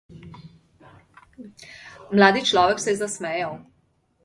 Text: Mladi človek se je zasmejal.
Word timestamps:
Mladi 2.15 2.41
človek 2.53 2.79
se 2.85 2.89
je 2.91 3.01
zasmejal. 3.05 3.53